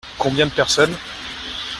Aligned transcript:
Combien 0.17 0.47
de 0.47 0.51
personnes? 0.51 0.97